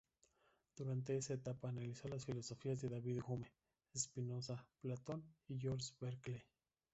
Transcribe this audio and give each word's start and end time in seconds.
Durante 0.75 1.15
esa 1.15 1.35
etapa 1.35 1.69
analizó 1.69 2.07
las 2.07 2.25
filosofías 2.25 2.81
de 2.81 2.89
David 2.89 3.19
Hume, 3.23 3.53
Spinoza, 3.95 4.65
Platón 4.81 5.21
y 5.47 5.59
George 5.59 5.93
Berkeley. 5.99 6.41